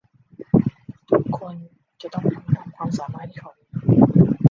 [1.09, 1.55] ทุกคน
[2.01, 3.63] จะต้องทำตามความสามารถที่เขามี